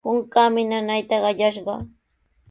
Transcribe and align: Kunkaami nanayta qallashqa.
Kunkaami 0.05 0.61
nanayta 0.69 1.15
qallashqa. 1.23 1.75